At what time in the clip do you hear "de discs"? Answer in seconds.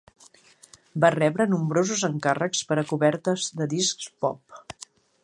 3.61-4.09